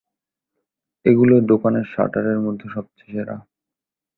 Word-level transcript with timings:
এগুলো 1.05 1.35
দোকানের 1.51 1.85
শাটারের 1.93 2.39
মধ্যে 2.45 2.67
সবচে 2.75 3.03
সেরা। 3.07 3.37